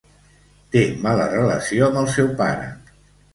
[0.75, 2.73] Té mala relació amb el seu pare.